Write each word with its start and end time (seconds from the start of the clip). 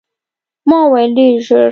ما 0.69 0.79
وویل، 0.85 1.11
ډېر 1.17 1.35
ژر. 1.47 1.69